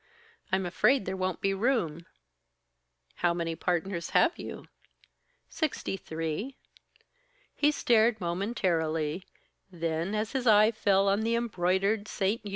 [0.51, 2.07] "I'm afraid there won't be room."
[3.17, 4.65] "How many partners have you?"
[5.47, 6.57] "Sixty three."
[7.53, 9.27] He stared momentarily,
[9.71, 12.43] then as his eye fell on the embroidered "St.
[12.43, 12.49] U."